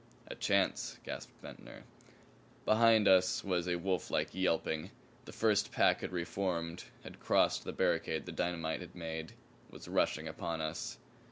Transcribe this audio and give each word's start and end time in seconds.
"A 0.29 0.33
chance!" 0.33 0.97
gasped 1.03 1.39
Ventnor. 1.43 1.83
Behind 2.65 3.07
us 3.07 3.43
was 3.43 3.67
a 3.67 3.75
wolflike 3.77 4.29
yelping. 4.33 4.89
The 5.25 5.31
first 5.31 5.71
pack 5.71 6.01
had 6.01 6.11
re 6.11 6.23
formed; 6.23 6.85
had 7.03 7.19
crossed 7.19 7.65
the 7.65 7.71
barricade 7.71 8.25
the 8.25 8.31
dynamite 8.31 8.81
had 8.81 8.95
made; 8.95 9.33
was 9.69 9.87
rushing 9.87 10.27
upon 10.27 10.59
us. 10.59 10.97